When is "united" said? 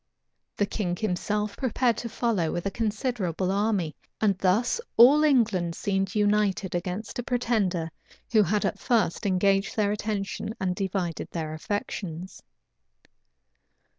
6.15-6.73